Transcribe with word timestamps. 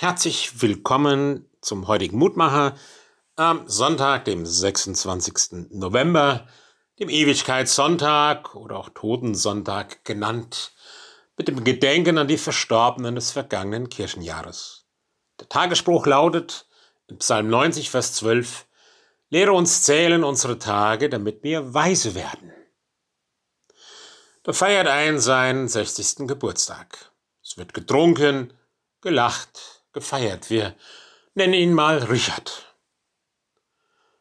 Herzlich 0.00 0.62
willkommen 0.62 1.44
zum 1.60 1.86
heutigen 1.86 2.16
Mutmacher 2.16 2.74
am 3.36 3.68
Sonntag, 3.68 4.24
dem 4.24 4.46
26. 4.46 5.68
November, 5.72 6.48
dem 6.98 7.10
Ewigkeitssonntag 7.10 8.54
oder 8.54 8.78
auch 8.78 8.88
Totensonntag 8.94 10.02
genannt, 10.06 10.72
mit 11.36 11.48
dem 11.48 11.64
Gedenken 11.64 12.16
an 12.16 12.28
die 12.28 12.38
Verstorbenen 12.38 13.14
des 13.14 13.30
vergangenen 13.30 13.90
Kirchenjahres. 13.90 14.86
Der 15.38 15.50
Tagesspruch 15.50 16.06
lautet 16.06 16.66
in 17.08 17.18
Psalm 17.18 17.50
90, 17.50 17.90
Vers 17.90 18.14
12, 18.14 18.64
Lehre 19.28 19.52
uns 19.52 19.82
zählen 19.82 20.24
unsere 20.24 20.58
Tage, 20.58 21.10
damit 21.10 21.42
wir 21.42 21.74
weise 21.74 22.14
werden. 22.14 22.54
Da 24.44 24.54
feiert 24.54 24.86
ein 24.86 25.20
seinen 25.20 25.68
60. 25.68 26.26
Geburtstag. 26.26 27.12
Es 27.44 27.58
wird 27.58 27.74
getrunken, 27.74 28.54
gelacht, 29.02 29.69
gefeiert. 29.92 30.50
Wir 30.50 30.74
nennen 31.34 31.54
ihn 31.54 31.72
mal 31.72 31.98
Richard. 31.98 32.74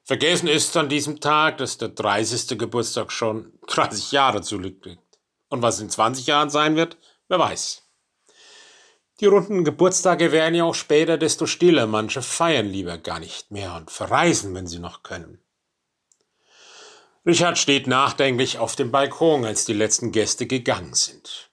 Vergessen 0.03 0.47
ist 0.47 0.75
an 0.75 0.89
diesem 0.89 1.19
Tag, 1.19 1.57
dass 1.59 1.77
der 1.77 1.89
30. 1.89 2.57
Geburtstag 2.57 3.11
schon 3.11 3.53
30 3.67 4.11
Jahre 4.11 4.41
zurückliegt. 4.41 5.19
Und 5.49 5.61
was 5.61 5.79
in 5.79 5.89
20 5.89 6.25
Jahren 6.27 6.49
sein 6.49 6.75
wird, 6.75 6.97
wer 7.27 7.39
weiß. 7.39 7.83
Die 9.19 9.25
runden 9.25 9.63
Geburtstage 9.63 10.31
werden 10.31 10.55
ja 10.55 10.63
auch 10.63 10.75
später 10.75 11.17
desto 11.17 11.45
stiller. 11.45 11.87
Manche 11.87 12.21
feiern 12.21 12.67
lieber 12.67 12.97
gar 12.97 13.19
nicht 13.19 13.51
mehr 13.51 13.75
und 13.75 13.91
verreisen, 13.91 14.55
wenn 14.55 14.65
sie 14.65 14.79
noch 14.79 15.03
können. 15.03 15.43
Richard 17.25 17.57
steht 17.57 17.85
nachdenklich 17.85 18.57
auf 18.57 18.75
dem 18.75 18.91
Balkon, 18.91 19.45
als 19.45 19.65
die 19.65 19.73
letzten 19.73 20.11
Gäste 20.11 20.47
gegangen 20.47 20.93
sind. 20.93 21.51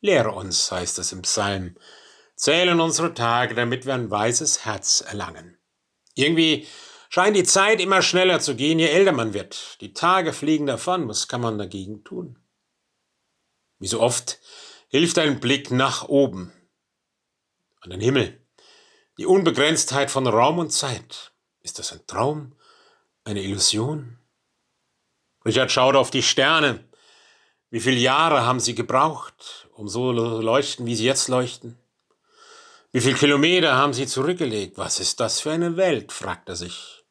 Lehre 0.00 0.32
uns, 0.32 0.70
heißt 0.70 0.98
es 0.98 1.12
im 1.12 1.22
Psalm, 1.22 1.76
zählen 2.38 2.80
unsere 2.80 3.14
Tage, 3.14 3.54
damit 3.54 3.84
wir 3.84 3.94
ein 3.94 4.10
weißes 4.10 4.64
Herz 4.64 5.02
erlangen. 5.06 5.58
Irgendwie 6.14 6.66
scheint 7.10 7.36
die 7.36 7.44
Zeit 7.44 7.80
immer 7.80 8.00
schneller 8.00 8.38
zu 8.38 8.54
gehen, 8.54 8.78
je 8.78 8.86
älter 8.86 9.12
man 9.12 9.34
wird. 9.34 9.76
Die 9.80 9.92
Tage 9.92 10.32
fliegen 10.32 10.66
davon, 10.66 11.08
was 11.08 11.26
kann 11.26 11.40
man 11.40 11.58
dagegen 11.58 12.04
tun? 12.04 12.38
Wie 13.80 13.88
so 13.88 14.00
oft 14.00 14.38
hilft 14.88 15.18
ein 15.18 15.40
Blick 15.40 15.70
nach 15.72 16.08
oben, 16.08 16.52
an 17.80 17.90
den 17.90 18.00
Himmel, 18.00 18.40
die 19.18 19.26
Unbegrenztheit 19.26 20.10
von 20.10 20.26
Raum 20.26 20.58
und 20.58 20.70
Zeit. 20.70 21.32
Ist 21.62 21.80
das 21.80 21.92
ein 21.92 22.06
Traum, 22.06 22.54
eine 23.24 23.42
Illusion? 23.42 24.18
Richard 25.44 25.72
schaut 25.72 25.96
auf 25.96 26.10
die 26.10 26.22
Sterne. 26.22 26.88
Wie 27.70 27.80
viele 27.80 27.98
Jahre 27.98 28.46
haben 28.46 28.60
sie 28.60 28.76
gebraucht, 28.76 29.68
um 29.72 29.88
so 29.88 30.12
leuchten, 30.12 30.86
wie 30.86 30.94
sie 30.94 31.04
jetzt 31.04 31.28
leuchten? 31.28 31.78
Wie 32.90 33.02
viele 33.02 33.16
Kilometer 33.16 33.76
haben 33.76 33.92
Sie 33.92 34.06
zurückgelegt? 34.06 34.78
Was 34.78 34.98
ist 34.98 35.20
das 35.20 35.40
für 35.40 35.50
eine 35.50 35.76
Welt? 35.76 36.10
fragt 36.10 36.48
er 36.48 36.56
sich. 36.56 37.04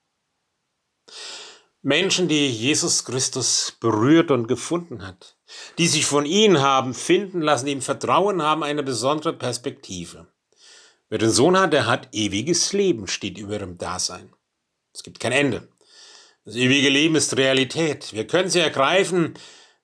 Menschen, 1.84 2.28
die 2.28 2.50
Jesus 2.50 3.06
Christus 3.06 3.78
berührt 3.80 4.32
und 4.32 4.48
gefunden 4.48 5.06
hat, 5.06 5.38
die 5.78 5.88
sich 5.88 6.06
von 6.06 6.26
ihm 6.26 6.60
haben 6.60 6.96
finden 6.96 7.42
lassen, 7.42 7.68
die 7.68 7.74
ihm 7.74 7.84
vertrauen, 7.84 8.42
haben 8.42 8.64
eine 8.64 8.82
besondere 8.82 9.34
Perspektive. 9.34 10.28
Wer 11.10 11.20
den 11.20 11.30
Sohn 11.30 11.58
hat, 11.58 11.74
der 11.74 11.86
hat 11.86 12.10
ewiges 12.12 12.74
Leben, 12.74 13.08
steht 13.08 13.38
über 13.38 13.60
dem 13.60 13.78
Dasein. 13.78 14.34
Es 14.94 15.04
gibt 15.04 15.20
kein 15.20 15.32
Ende. 15.32 15.70
Das 16.44 16.56
ewige 16.56 16.90
Leben 16.90 17.16
ist 17.16 17.38
Realität. 17.38 18.14
Wir 18.14 18.26
können 18.26 18.50
sie 18.50 18.60
ergreifen, 18.60 19.36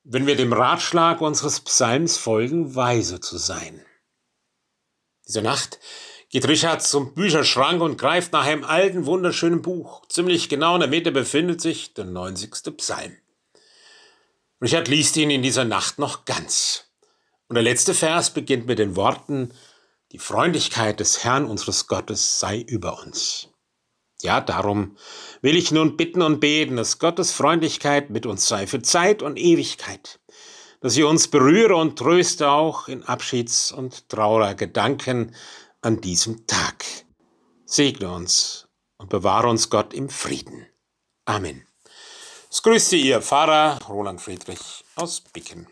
wenn 0.03 0.25
wir 0.25 0.35
dem 0.35 0.51
Ratschlag 0.53 1.21
unseres 1.21 1.61
Psalms 1.61 2.17
folgen, 2.17 2.75
weise 2.75 3.19
zu 3.19 3.37
sein. 3.37 3.85
Diese 5.27 5.41
Nacht 5.41 5.79
geht 6.29 6.47
Richard 6.47 6.81
zum 6.81 7.13
Bücherschrank 7.13 7.81
und 7.81 7.97
greift 7.97 8.33
nach 8.33 8.45
einem 8.45 8.63
alten, 8.63 9.05
wunderschönen 9.05 9.61
Buch. 9.61 10.05
Ziemlich 10.09 10.49
genau 10.49 10.73
in 10.75 10.81
der 10.81 10.89
Mitte 10.89 11.11
befindet 11.11 11.61
sich 11.61 11.93
der 11.93 12.05
90. 12.05 12.75
Psalm. 12.77 13.15
Richard 14.61 14.87
liest 14.87 15.15
ihn 15.17 15.29
in 15.29 15.41
dieser 15.41 15.65
Nacht 15.65 15.99
noch 15.99 16.25
ganz. 16.25 16.85
Und 17.47 17.55
der 17.55 17.63
letzte 17.63 17.93
Vers 17.93 18.31
beginnt 18.31 18.65
mit 18.65 18.79
den 18.79 18.95
Worten, 18.95 19.53
die 20.11 20.19
Freundlichkeit 20.19 20.99
des 20.99 21.23
Herrn 21.23 21.45
unseres 21.45 21.87
Gottes 21.87 22.39
sei 22.39 22.59
über 22.59 23.01
uns. 23.03 23.49
Ja, 24.21 24.41
darum 24.41 24.97
will 25.41 25.57
ich 25.57 25.71
nun 25.71 25.97
bitten 25.97 26.21
und 26.21 26.39
beten, 26.39 26.77
dass 26.77 26.99
Gottes 26.99 27.31
Freundlichkeit 27.31 28.09
mit 28.09 28.25
uns 28.25 28.47
sei 28.47 28.67
für 28.67 28.81
Zeit 28.81 29.21
und 29.21 29.37
Ewigkeit 29.37 30.19
dass 30.83 30.95
sie 30.95 31.03
uns 31.03 31.29
berühre 31.29 31.77
und 31.77 31.97
tröste 31.97 32.51
auch 32.51 32.89
in 32.89 33.03
Abschieds- 33.03 33.71
und 33.71 34.09
Trauergedanken 34.09 35.33
an 35.81 36.01
diesem 36.01 36.45
Tag. 36.45 36.83
Segne 37.65 38.11
uns 38.11 38.67
und 38.97 39.09
bewahre 39.09 39.47
uns 39.47 39.69
Gott 39.69 39.93
im 39.93 40.09
Frieden. 40.09 40.67
Amen. 41.23 41.65
Es 42.51 42.61
grüßt 42.61 42.89
Sie 42.89 43.01
Ihr 43.01 43.21
Pfarrer 43.21 43.79
Roland 43.87 44.19
Friedrich 44.19 44.83
aus 44.97 45.21
Bicken. 45.21 45.67